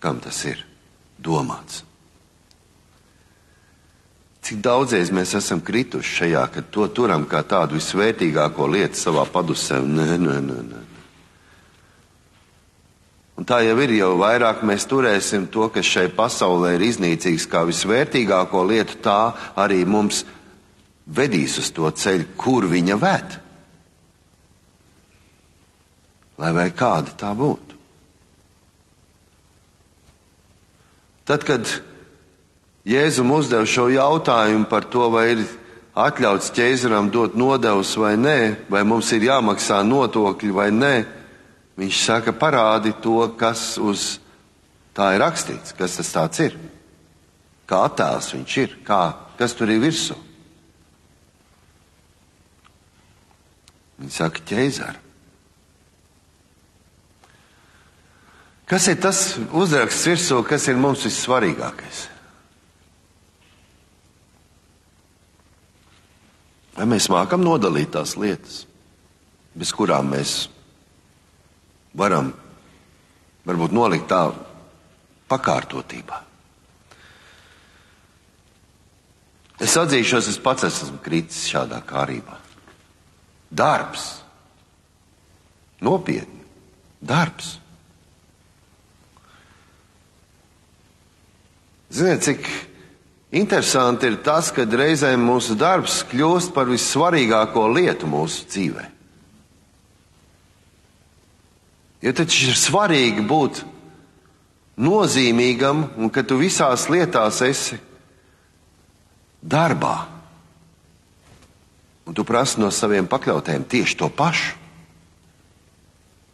kam 0.00 0.20
tas 0.22 0.38
ir 0.48 0.62
domāts. 1.20 1.82
Cik 4.40 4.62
daudzreiz 4.64 5.10
mēs 5.12 5.34
esam 5.36 5.60
krituši 5.60 6.14
šajā, 6.22 6.44
ka 6.54 6.62
to 6.72 6.86
turam 6.96 7.26
kā 7.28 7.42
tādu 7.44 7.76
visvērtīgāko 7.76 8.70
lietu 8.72 8.96
savā 8.96 9.26
padusē? 9.28 9.82
Nē, 9.84 10.16
nē, 10.16 10.38
nē, 10.46 10.62
nē. 10.70 10.80
Un 13.36 13.46
tā 13.48 13.60
jau 13.64 13.76
ir, 13.84 13.92
jau 13.96 14.14
vairāk 14.20 14.64
mēs 14.68 14.88
turēsim 14.88 15.46
to, 15.52 15.68
kas 15.72 15.88
šai 15.88 16.08
pasaulē 16.16 16.74
ir 16.76 16.86
iznīcīgs 16.88 17.46
kā 17.48 17.62
visvērtīgāko 17.68 18.64
lietu, 18.68 18.98
tā 19.04 19.32
arī 19.60 19.84
mums 19.88 20.24
vedīs 21.08 21.58
uz 21.60 21.70
to 21.76 21.88
ceļu, 21.88 22.32
kur 22.40 22.68
viņa 22.68 22.98
ved 23.00 23.38
lai 26.40 26.52
vai 26.56 26.70
kāda 26.72 27.12
tā 27.20 27.30
būtu. 27.36 27.76
Tad, 31.28 31.44
kad 31.46 31.68
Jēzum 32.88 33.28
uzdev 33.36 33.66
šo 33.68 33.90
jautājumu 33.92 34.64
par 34.70 34.86
to, 34.90 35.04
vai 35.12 35.26
ir 35.34 35.42
atļauts 35.94 36.48
ķēzaram 36.56 37.10
dot 37.12 37.36
nodevus 37.38 37.92
vai 38.00 38.14
nē, 38.16 38.38
vai 38.72 38.82
mums 38.88 39.12
ir 39.12 39.28
jāmaksā 39.28 39.82
nodokļi 39.86 40.50
vai 40.56 40.70
nē, 40.72 40.94
viņš 41.78 42.00
saka, 42.06 42.32
parādi 42.32 42.94
to, 43.04 43.20
kas 43.38 43.76
uz 43.78 44.14
tā 44.96 45.12
ir 45.14 45.22
rakstīts, 45.22 45.76
kas 45.76 46.00
tas 46.00 46.42
ir, 46.42 46.56
kā 47.68 47.84
attēls 47.90 48.32
viņš 48.34 48.56
ir, 48.64 48.74
kā, 48.86 49.02
kas 49.38 49.54
tur 49.54 49.70
ir 49.70 49.84
virsū. 49.84 50.16
Viņi 54.00 54.16
saka, 54.16 54.40
ķēzara. 54.48 55.09
Kas 58.70 58.86
ir 58.86 59.00
tas 59.02 59.20
uzraksts 59.50 60.06
virsū, 60.06 60.36
kas 60.46 60.68
ir 60.70 60.76
mums 60.78 61.02
vissvarīgākais? 61.02 62.04
Vai 66.76 66.86
mēs 66.86 67.08
mākam 67.10 67.42
nodalīt 67.42 67.90
tās 67.96 68.14
lietas, 68.14 68.60
bez 69.58 69.72
kurām 69.74 70.12
mēs 70.14 70.34
varam 71.98 72.30
varbūt 73.48 73.74
nolikt 73.74 74.06
tā 74.12 74.20
pakārtotībā? 75.32 76.20
Es 79.60 79.74
atzīšos, 79.76 80.28
es 80.30 80.38
pats 80.40 80.68
esmu 80.68 81.02
kritis 81.02 81.42
šādā 81.50 81.82
kārībā. 81.90 82.38
Darbs, 83.50 84.06
nopietni, 85.82 86.46
darbs. 87.02 87.56
Ziniet, 91.90 92.22
cik 92.22 92.46
interesanti 93.34 94.06
ir 94.06 94.20
tas, 94.22 94.52
ka 94.54 94.62
reizēm 94.62 95.22
mūsu 95.26 95.56
darbs 95.58 96.04
kļūst 96.10 96.54
par 96.54 96.70
vissvarīgāko 96.70 97.66
lietu 97.74 98.10
mūsu 98.10 98.46
dzīvē. 98.50 98.86
Jo 102.00 102.12
taču 102.16 102.48
ir 102.48 102.56
svarīgi 102.56 103.26
būt 103.28 103.64
nozīmīgam 104.80 105.84
un 106.00 106.12
ka 106.12 106.24
tu 106.24 106.38
visās 106.40 106.86
lietās 106.88 107.42
esi 107.44 107.76
darbā. 109.42 110.06
Un 112.08 112.16
tu 112.16 112.24
prasi 112.26 112.62
no 112.62 112.70
saviem 112.72 113.06
pakļautējiem 113.10 113.66
tieši 113.68 113.98
to 114.00 114.08
pašu. 114.08 114.56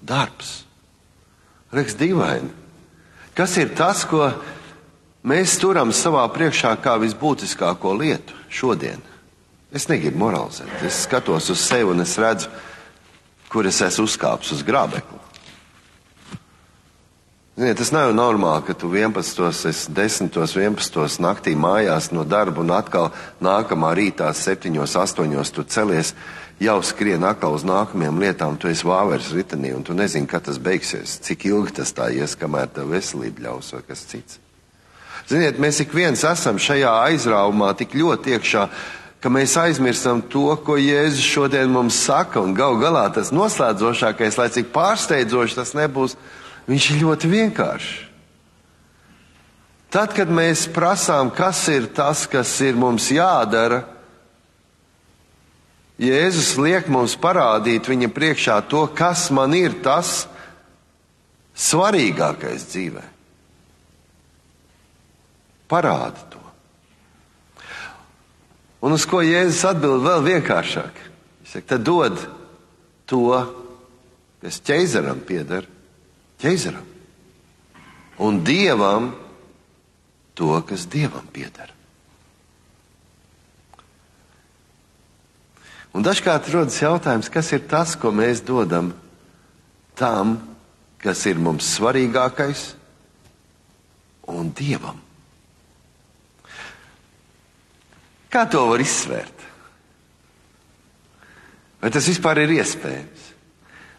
Darbs. 0.06 0.62
Reks 1.74 1.96
dīvaini. 1.98 2.52
Kas 3.36 3.56
ir 3.58 3.74
tas, 3.76 4.04
ko 4.08 4.30
mēs 5.26 5.58
turam 5.60 5.92
savā 5.92 6.22
priekšā 6.32 6.76
kā 6.82 6.96
visbūtiskāko 7.02 7.92
lietu 7.98 8.38
šodien. 8.48 9.02
Es 9.74 9.88
negribu 9.90 10.22
moralizēt, 10.22 10.70
es 10.86 11.02
skatos 11.04 11.50
uz 11.50 11.60
sevi 11.60 11.90
un 11.90 12.00
es 12.00 12.14
redzu, 12.22 12.48
kur 13.50 13.66
es 13.66 13.82
esmu 13.82 14.06
uzkāpis 14.06 14.54
uz 14.54 14.62
grābekli. 14.66 15.26
Ziniet, 17.56 17.78
tas 17.80 17.88
nav 17.88 18.10
normāli, 18.12 18.66
ka 18.66 18.74
tu 18.76 18.90
11, 18.92 19.88
10, 19.96 20.28
11 20.36 21.22
naktī 21.24 21.54
mājās 21.56 22.10
no 22.12 22.26
darba 22.28 22.60
un 22.60 22.74
atkal 22.76 23.08
nākamā 23.40 23.94
rītā 23.96 24.28
7, 24.36 24.76
8 24.84 25.54
tu 25.56 25.64
celies, 25.64 26.12
jau 26.60 26.76
skrien 26.84 27.24
atkal 27.24 27.56
uz 27.56 27.64
nākamajām 27.64 28.20
lietām, 28.20 28.60
tu 28.60 28.68
esi 28.68 28.84
vāveres 28.84 29.32
ritenī 29.32 29.72
un 29.72 29.82
tu 29.88 29.96
nezini, 29.96 30.28
kad 30.28 30.44
tas 30.44 30.60
beigsies, 30.60 31.16
cik 31.24 31.48
ilgi 31.48 31.78
tas 31.80 31.96
tā 31.96 32.12
ies, 32.12 32.36
kamēr 32.36 32.68
tev 32.76 32.92
veselība 32.92 33.48
ļaus 33.48 33.72
vai 33.72 33.86
kas 33.88 34.04
cits. 34.04 34.45
Ziniet, 35.26 35.58
mēs 35.58 35.80
ik 35.82 35.94
viens 35.94 36.22
esam 36.22 36.58
šajā 36.62 36.92
aizraumā 37.08 37.72
tik 37.78 37.96
ļoti 37.98 38.36
iekšā, 38.36 38.66
ka 39.18 39.30
mēs 39.32 39.56
aizmirstam 39.58 40.20
to, 40.30 40.52
ko 40.62 40.76
Jēzus 40.78 41.24
šodien 41.26 41.72
mums 41.74 41.98
saka, 41.98 42.38
un 42.38 42.54
gal 42.54 42.78
galā 42.78 43.08
tas 43.10 43.32
noslēdzošākais, 43.34 44.38
lai 44.38 44.46
cik 44.54 44.70
pārsteidzoši 44.74 45.58
tas 45.58 45.74
nebūs, 45.74 46.14
viņš 46.70 46.90
ir 46.92 47.00
ļoti 47.02 47.32
vienkāršs. 47.32 47.96
Tad, 49.90 50.14
kad 50.14 50.30
mēs 50.30 50.66
prasām, 50.70 51.30
kas 51.34 51.64
ir 51.72 51.86
tas, 51.94 52.26
kas 52.30 52.52
ir 52.62 52.78
mums 52.78 53.10
jādara, 53.14 53.82
Jēzus 55.96 56.58
liek 56.60 56.90
mums 56.92 57.14
parādīt 57.16 57.86
viņa 57.88 58.10
priekšā 58.12 58.60
to, 58.68 58.82
kas 58.92 59.30
man 59.32 59.54
ir 59.56 59.78
tas 59.80 60.26
svarīgākais 61.56 62.66
dzīvē. 62.68 63.15
Parāda 65.70 66.22
to. 66.30 66.42
Un 68.86 68.94
uz 68.94 69.06
ko 69.08 69.22
Jēzus 69.24 69.64
atbild 69.66 70.04
vēl 70.04 70.24
vienkāršāk? 70.26 70.98
Viņš 71.42 71.54
saka, 71.56 71.68
tad 71.74 71.86
dod 71.86 72.20
to, 73.10 73.30
kas 74.42 74.60
ķeizaram 74.66 75.22
pieder, 75.26 75.66
ķeizaram. 76.42 76.84
Un 78.22 78.42
dievam 78.46 79.10
to, 80.38 80.52
kas 80.68 80.86
dievam 80.92 81.26
pieder. 81.32 81.72
Un 85.96 86.04
dažkārt 86.04 86.50
rodas 86.52 86.76
jautājums, 86.76 87.30
kas 87.32 87.48
ir 87.56 87.64
tas, 87.70 87.94
ko 87.96 88.12
mēs 88.12 88.42
dodam 88.44 88.90
tam, 89.96 90.36
kas 91.00 91.24
ir 91.24 91.40
mums 91.40 91.70
svarīgākais, 91.78 92.68
un 94.28 94.50
dievam. 94.52 95.05
Kā 98.32 98.44
to 98.50 98.64
var 98.70 98.82
izsvērt? 98.82 99.44
Vai 101.82 101.92
tas 101.94 102.08
vispār 102.08 102.42
ir 102.42 102.56
iespējams? 102.56 103.26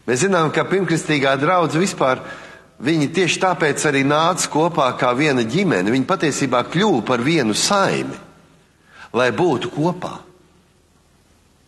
Mēs 0.07 0.23
zinām, 0.23 0.49
ka 0.55 0.65
pirmkristīgā 0.67 1.33
draudzene 1.39 1.83
vispār 1.83 2.21
viņi 2.83 3.09
tieši 3.15 3.41
tāpēc 3.43 3.83
arī 3.89 4.05
nāca 4.07 4.49
kopā 4.51 4.87
kā 4.99 5.11
viena 5.17 5.43
ģimene. 5.43 5.91
Viņi 5.91 6.07
patiesībā 6.07 6.63
kļuva 6.71 7.03
par 7.07 7.23
vienu 7.25 7.55
saimi, 7.57 8.15
lai 9.15 9.29
būtu 9.35 9.71
kopā. 9.75 10.13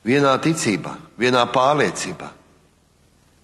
Vienā 0.07 0.33
ticībā, 0.39 0.95
vienā 1.19 1.43
pārliecībā. 1.51 2.29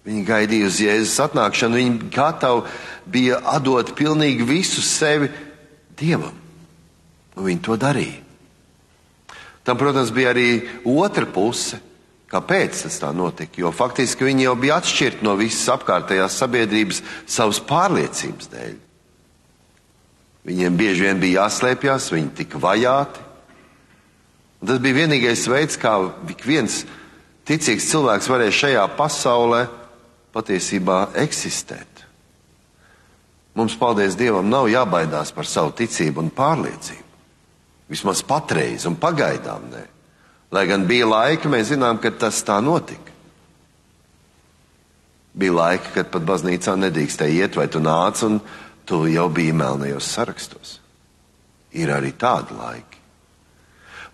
Viņi 0.06 0.22
gaidīja 0.26 0.68
uz 0.70 0.80
Jēzus 0.80 1.16
atnākšanu, 1.24 1.80
viņi 1.80 2.10
gatavi 2.14 2.76
bija 3.10 3.40
atdot 3.56 3.90
pilnīgi 3.98 4.46
visu 4.46 4.84
sevi 4.84 5.28
Dievam. 5.96 6.36
Un 7.36 7.50
viņi 7.50 7.64
to 7.64 7.76
darīja. 7.80 8.25
Tam, 9.66 9.78
protams, 9.78 10.12
bija 10.14 10.30
arī 10.30 10.62
otra 10.86 11.26
puse. 11.26 11.82
Kāpēc 12.26 12.80
tas 12.82 12.96
tā 12.98 13.12
notika? 13.14 13.60
Jo 13.62 13.70
faktiski 13.74 14.26
viņi 14.26 14.48
jau 14.48 14.56
bija 14.58 14.80
atšķirti 14.80 15.22
no 15.26 15.36
visas 15.38 15.68
apkārtējās 15.76 16.38
sabiedrības 16.40 17.00
savas 17.30 17.60
pārliecības 17.62 18.50
dēļ. 18.50 18.74
Viņiem 20.46 20.78
bieži 20.78 21.06
vien 21.06 21.22
bija 21.22 21.44
jāslēpjas, 21.44 22.10
viņi 22.14 22.34
tika 22.38 22.58
vajāti. 22.62 23.22
Un 24.62 24.70
tas 24.70 24.82
bija 24.82 25.00
vienīgais 25.02 25.46
veids, 25.50 25.78
kā 25.78 25.94
ik 26.30 26.42
viens 26.46 26.84
ticīgs 27.46 27.86
cilvēks 27.90 28.30
varēja 28.30 28.58
šajā 28.60 28.84
pasaulē 28.98 29.64
patiesībā 30.34 31.00
eksistēt. 31.22 32.04
Mums, 33.56 33.78
paldies 33.78 34.18
Dievam, 34.18 34.50
nav 34.50 34.68
jābaidās 34.68 35.30
par 35.34 35.46
savu 35.48 35.74
ticību 35.78 36.26
un 36.26 36.34
pārliecību. 36.34 37.05
Vismaz 37.90 38.22
patreiz 38.26 38.86
un 38.88 38.96
pagaidām 38.98 39.68
nē. 39.70 39.84
Lai 40.54 40.66
gan 40.66 40.86
bija 40.86 41.06
laika, 41.06 41.50
mēs 41.50 41.70
zinām, 41.72 41.98
ka 42.02 42.10
tas 42.10 42.38
tā 42.46 42.58
notika. 42.62 43.14
Bija 45.36 45.54
laika, 45.54 45.92
kad 45.94 46.10
pat 46.10 46.24
baznīcā 46.26 46.76
nedrīkstēja 46.80 47.44
iet, 47.44 47.58
vai 47.58 47.66
tu 47.70 47.82
nāc, 47.82 48.22
un 48.26 48.38
tu 48.86 49.04
jau 49.10 49.26
biji 49.30 49.54
melnajos 49.54 50.06
sarakstos. 50.16 50.78
Ir 51.76 51.92
arī 51.92 52.14
tādi 52.16 52.56
laiki. 52.56 53.02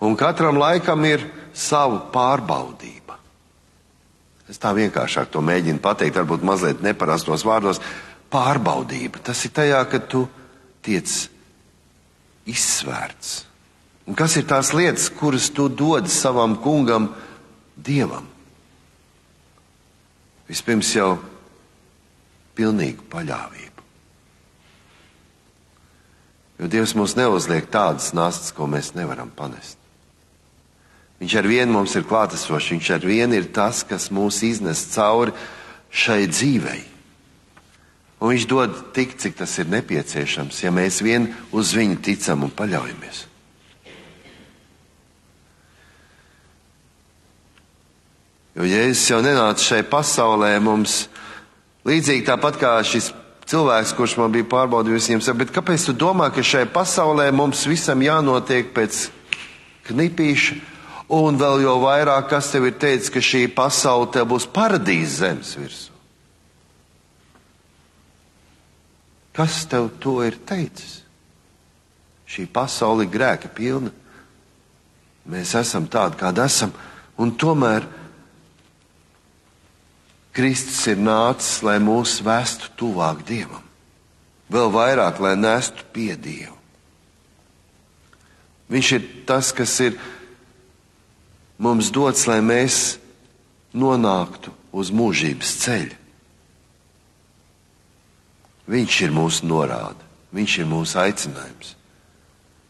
Un 0.02 0.16
katram 0.18 0.58
laikam 0.58 1.04
ir 1.06 1.28
sava 1.54 2.00
pārbaudība. 2.12 3.20
Es 4.50 4.58
tā 4.60 4.72
vienkāršāk 4.74 5.30
to 5.32 5.40
mēģinu 5.44 5.80
pateikt, 5.84 6.18
varbūt 6.18 6.42
mazliet 6.44 6.82
neparastos 6.84 7.44
vārdos. 7.46 7.78
Pārbaudība. 8.32 9.22
Tas 9.22 9.44
ir 9.46 9.54
tajā, 9.54 9.78
ka 9.88 10.02
tu 10.02 10.26
tiec 10.82 11.06
izsvērts 12.50 13.51
Un 14.06 14.18
kas 14.18 14.34
ir 14.36 14.46
tās 14.50 14.72
lietas, 14.74 15.06
kuras 15.14 15.50
tu 15.54 15.68
dod 15.70 16.08
savam 16.10 16.56
kungam, 16.58 17.12
dievam? 17.76 18.26
Vispirms 20.50 20.90
jau 20.96 21.14
pilnīgu 22.58 23.06
paļāvību. 23.12 23.70
Jo 26.62 26.68
Dievs 26.70 26.92
mums 26.98 27.16
neuzliek 27.18 27.70
tādas 27.72 28.12
nastas, 28.14 28.52
ko 28.54 28.68
mēs 28.70 28.92
nevaram 28.94 29.30
panest. 29.34 29.78
Viņš 31.22 31.34
ar 31.38 31.46
vienu 31.46 31.76
mums 31.76 31.94
ir 31.94 32.06
klātesošs, 32.06 32.72
viņš 32.74 32.88
ar 32.96 33.04
vienu 33.06 33.38
ir 33.38 33.48
tas, 33.54 33.84
kas 33.86 34.10
mūs 34.14 34.42
iznes 34.46 34.82
cauri 34.90 35.34
šai 35.94 36.26
dzīvei. 36.26 36.80
Un 38.22 38.34
viņš 38.34 38.46
dod 38.50 38.78
tik, 38.94 39.16
cik 39.18 39.38
tas 39.38 39.54
ir 39.62 39.70
nepieciešams, 39.70 40.62
ja 40.62 40.70
mēs 40.74 41.00
vien 41.02 41.30
uz 41.54 41.74
viņu 41.74 41.98
ticam 42.02 42.42
un 42.46 42.54
paļaujamies. 42.54 43.26
Jo 48.52 48.66
Jēzus 48.68 49.08
jau 49.08 49.22
nenāca 49.24 49.64
šai 49.64 49.80
pasaulē 49.88 50.52
mums 50.60 51.06
līdzīgi 51.88 52.26
tāpat 52.26 52.58
kā 52.60 52.72
šis 52.84 53.08
cilvēks, 53.48 53.94
kurš 53.96 54.18
man 54.20 54.34
bija 54.34 54.48
pārbaudījis, 54.50 55.08
viņam 55.08 55.22
saka, 55.24 55.38
bet 55.40 55.54
kāpēc 55.54 55.86
tu 55.88 55.94
domā, 55.96 56.28
ka 56.32 56.44
šai 56.44 56.66
pasaulē 56.72 57.30
mums 57.32 57.64
visam 57.68 58.02
jānotiek 58.04 58.74
pēc 58.76 59.06
knipīša? 59.88 60.58
Un 61.12 61.36
vēl 61.36 61.64
jau 61.66 61.78
vairāk, 61.82 62.28
kas 62.30 62.52
tev 62.52 62.68
ir 62.68 62.76
teicis, 62.80 63.10
ka 63.12 63.20
šī 63.20 63.46
pasaule 63.52 64.06
tev 64.14 64.30
būs 64.30 64.46
paradīze 64.48 65.18
zemes 65.20 65.50
virsū? 65.60 65.90
Kas 69.36 69.64
tev 69.68 69.90
to 70.00 70.18
ir 70.24 70.36
teicis? 70.48 71.00
Šī 72.28 72.46
pasaule 72.52 73.04
ir 73.04 73.12
grēka 73.12 73.48
pilna. 73.52 73.92
Mēs 75.28 75.52
esam 75.56 75.84
tādi, 75.88 76.16
kādi 76.20 76.40
esam, 76.44 76.72
un 77.20 77.32
tomēr 77.36 77.84
Kristus 80.32 80.80
ir 80.88 80.96
nācis, 80.96 81.60
lai 81.64 81.76
mūs 81.82 82.20
vestu 82.24 82.70
tuvāk 82.80 83.20
Dievam, 83.28 83.64
vēl 84.52 84.72
vairāk, 84.72 85.20
lai 85.20 85.34
nestu 85.36 85.84
pie 85.92 86.14
Dieva. 86.16 86.56
Viņš 88.72 88.92
ir 88.96 89.08
tas, 89.28 89.50
kas 89.52 89.74
ir 89.84 89.98
mums 91.60 91.90
dots, 91.92 92.24
lai 92.24 92.40
mēs 92.40 92.96
nonāktu 93.76 94.54
uz 94.72 94.88
mūžības 94.88 95.52
ceļa. 95.60 95.98
Viņš 98.72 99.00
ir 99.04 99.12
mūsu 99.12 99.44
norāde, 99.44 100.00
viņš 100.32 100.58
ir 100.62 100.70
mūsu 100.70 100.96
aicinājums. 101.02 101.74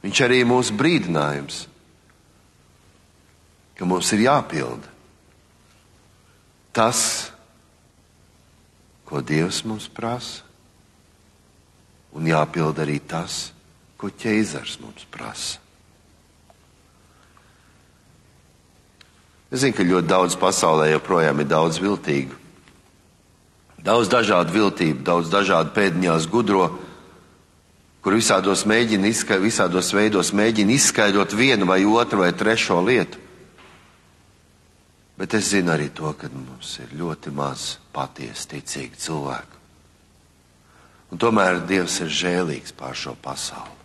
Viņš 0.02 0.22
arī 0.26 0.40
ir 0.42 0.48
mūsu 0.50 0.74
brīdinājums, 0.74 1.66
ka 3.78 3.86
mums 3.86 4.10
ir 4.16 4.24
jāpilda 4.26 4.90
tas, 6.72 7.31
ko 9.12 9.20
Dievs 9.20 9.60
mums 9.68 9.90
prasa, 9.92 10.40
un 12.16 12.24
jāpild 12.24 12.78
arī 12.80 12.96
tas, 12.96 13.50
ko 14.00 14.08
ķeizars 14.08 14.78
mums 14.80 15.04
prasa. 15.12 15.60
Es 19.52 19.60
zinu, 19.60 19.76
ka 19.76 19.84
ļoti 19.84 20.08
daudz 20.08 20.38
pasaulē 20.40 20.88
joprojām 20.94 21.44
ir 21.44 21.50
daudz 21.50 21.76
viltīgu. 21.84 22.38
Daudz 23.84 24.08
dažādu 24.08 24.56
viltību, 24.56 25.04
daudz 25.04 25.28
dažādu 25.28 25.76
pēdiņās 25.76 26.30
gudro, 26.32 26.70
kur 28.00 28.16
visādos, 28.16 28.64
mēģina, 28.64 29.12
visādos 29.44 29.92
veidos 29.92 30.32
mēģina 30.32 30.72
izskaidrot 30.72 31.36
vienu 31.36 31.68
vai 31.68 31.82
otru 31.84 32.24
vai 32.24 32.32
trešo 32.32 32.80
lietu. 32.80 33.20
Bet 35.22 35.36
es 35.38 35.52
zinu 35.52 35.70
arī 35.70 35.86
to, 35.94 36.10
ka 36.18 36.26
mums 36.34 36.80
ir 36.82 36.96
ļoti 36.98 37.30
maz 37.30 37.76
patiesi 37.94 38.48
ticīgi 38.56 38.98
cilvēki. 39.04 39.60
Un 41.14 41.20
tomēr 41.22 41.60
Dievs 41.68 42.00
ir 42.02 42.10
žēlīgs 42.10 42.74
pār 42.74 42.96
šo 42.98 43.12
pasauli. 43.22 43.78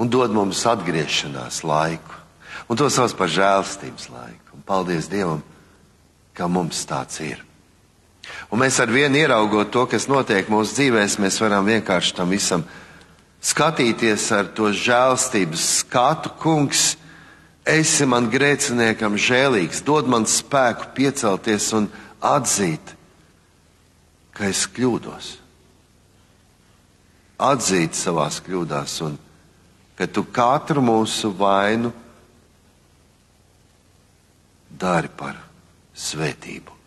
Un 0.00 0.08
dod 0.08 0.32
mums 0.32 0.62
atgriešanās 0.64 1.60
laiku. 1.68 2.16
Un 2.72 2.80
to 2.80 2.88
sauc 2.88 3.12
par 3.18 3.28
žēlstības 3.28 4.08
laiku. 4.14 4.56
Un 4.56 4.64
paldies 4.64 5.10
Dievam, 5.12 5.42
ka 6.32 6.48
mums 6.48 6.80
tāds 6.88 7.20
ir. 7.20 7.44
Un 8.48 8.62
mēs 8.64 8.80
ar 8.80 8.88
vienu 8.88 9.20
ieraugot 9.20 9.68
to, 9.74 9.84
kas 9.92 10.08
notiek 10.08 10.48
mūsu 10.48 10.78
dzīvēs, 10.78 11.18
mēs 11.20 11.36
varam 11.44 11.68
vienkārši 11.68 12.16
tam 12.16 12.32
visam 12.32 12.64
skatīties 13.44 14.30
ar 14.32 14.48
to 14.56 14.72
žēlstības 14.72 15.68
skatu. 15.82 16.32
Kungs, 16.40 16.94
esi 17.68 18.06
man 18.08 18.28
grēciniekam 18.30 19.16
žēlīgs, 19.20 19.82
dod 19.86 20.08
man 20.10 20.26
spēku 20.26 20.90
piecelties 20.96 21.70
un 21.76 21.88
atzīt, 22.22 22.94
ka 24.34 24.48
es 24.50 24.64
kļūdos. 24.66 25.30
Atzīt 27.42 27.98
savās 27.98 28.40
kļūdās 28.42 28.96
un 29.06 29.18
ka 29.98 30.06
tu 30.06 30.24
katru 30.24 30.82
mūsu 30.82 31.32
vainu 31.36 31.92
dari 34.70 35.10
par 35.16 35.38
svētību. 35.94 36.78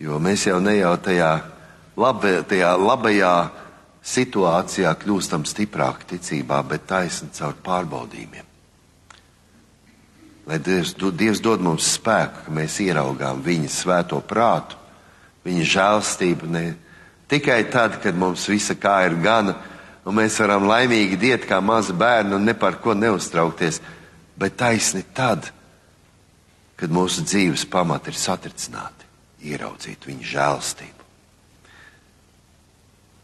Jo 0.00 0.18
mēs 0.20 0.44
jau 0.46 0.58
ne 0.60 0.76
jau 0.76 0.92
tajā, 1.00 1.30
labi, 1.96 2.32
tajā 2.48 2.74
labajā 2.76 3.36
situācijā 4.06 4.92
kļūstam 5.00 5.46
stiprāki 5.48 6.12
ticībā, 6.14 6.60
bet 6.68 6.86
taisni 6.86 7.32
caur 7.34 7.56
pārbaudījumiem. 7.66 8.52
Lai 10.46 10.58
Dievs, 10.62 10.94
Dievs 10.94 11.42
dod 11.42 11.62
mums 11.64 11.88
spēku, 11.96 12.44
ka 12.46 12.52
mēs 12.54 12.78
ieraugām 12.84 13.40
viņa 13.42 13.70
svēto 13.72 14.20
prātu, 14.22 14.78
viņa 15.46 15.64
žēlstību 15.72 16.50
ne 16.54 16.66
tikai 17.26 17.64
tad, 17.70 17.98
kad 18.02 18.14
mums 18.14 18.46
visa 18.48 18.76
kā 18.78 19.00
ir 19.08 19.18
gana, 19.22 19.56
un 20.06 20.14
mēs 20.14 20.38
varam 20.38 20.68
laimīgi 20.70 21.18
diet 21.18 21.48
kā 21.50 21.58
mazi 21.58 21.94
bērni 21.98 22.36
un 22.38 22.46
ne 22.46 22.54
par 22.54 22.78
ko 22.82 22.94
neuztraukties, 22.94 23.80
bet 24.38 24.54
taisni 24.60 25.02
tad, 25.14 25.50
kad 26.76 26.92
mūsu 26.92 27.24
dzīves 27.26 27.66
pamati 27.72 28.12
ir 28.12 28.20
satricināti, 28.20 29.10
ieraudzīt 29.50 30.06
viņa 30.06 30.30
žēlstību, 30.30 30.95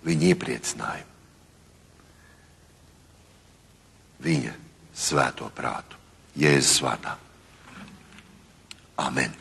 viņa 0.06 0.28
iepriecinājumu, 0.32 1.10
viņa 4.22 4.54
svēto 4.94 5.48
prātu. 5.54 5.98
Jēzus 6.38 6.78
vārdā. 6.84 7.16
Amen. 9.02 9.34